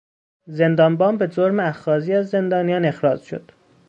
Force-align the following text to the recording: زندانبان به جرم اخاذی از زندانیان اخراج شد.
زندانبان 0.47 1.17
به 1.17 1.27
جرم 1.27 1.59
اخاذی 1.59 2.13
از 2.13 2.29
زندانیان 2.29 2.85
اخراج 2.85 3.21
شد. 3.21 3.51